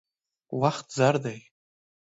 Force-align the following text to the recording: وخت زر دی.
وخت 0.61 0.87
زر 0.97 1.15
دی. 1.23 1.39